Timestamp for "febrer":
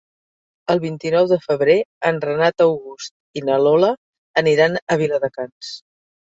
1.43-1.75